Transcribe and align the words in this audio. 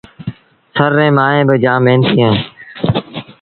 ٿر 0.75 0.89
ريٚݩ 0.97 1.15
مائيٚݩ 1.17 1.59
جآم 1.63 1.79
مهنتيٚ 1.85 2.25
اهيݩ 2.27 2.39